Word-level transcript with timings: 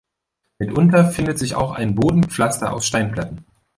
Mitunter 0.57 1.11
findet 1.11 1.37
sich 1.37 1.53
auch 1.53 1.73
ein 1.73 1.93
Bodenpflaster 1.93 2.73
aus 2.73 2.87
Steinplatten. 2.87 3.45